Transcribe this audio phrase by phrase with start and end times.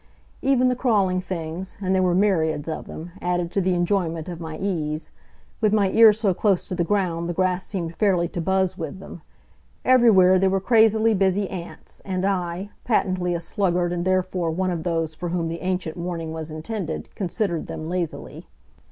[0.41, 4.39] Even the crawling things and there were myriads of them added to the enjoyment of
[4.39, 5.11] my ease.
[5.61, 8.99] With my ear so close to the ground the grass seemed fairly to buzz with
[8.99, 9.21] them.
[9.85, 14.81] Everywhere there were crazily busy ants, and I, patently a sluggard and therefore one of
[14.81, 18.47] those for whom the ancient warning was intended, considered them lazily.